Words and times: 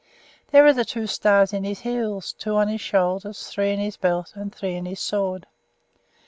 There 0.49 0.65
are 0.65 0.73
the 0.73 0.83
two 0.83 1.05
stars 1.05 1.53
in 1.53 1.63
his 1.63 1.81
heels, 1.81 2.33
two 2.33 2.55
on 2.55 2.69
his 2.69 2.81
shoulders, 2.81 3.45
three 3.47 3.69
in 3.69 3.77
his 3.79 3.97
belt, 3.97 4.31
and 4.33 4.51
three 4.51 4.73
in 4.73 4.87
his 4.87 4.99
sword. 4.99 5.45